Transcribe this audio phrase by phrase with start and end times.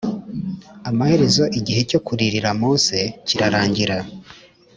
[0.89, 3.97] amaherezo igihe cyo kuririra mose kirarangira